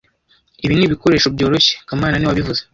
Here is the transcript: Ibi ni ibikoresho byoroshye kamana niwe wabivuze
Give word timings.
Ibi 0.65 0.73
ni 0.75 0.83
ibikoresho 0.87 1.27
byoroshye 1.35 1.73
kamana 1.87 2.15
niwe 2.17 2.31
wabivuze 2.31 2.61